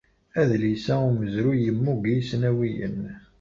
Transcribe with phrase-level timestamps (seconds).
[0.41, 2.97] Adlis-a umezruy yemmug i isnawiyen.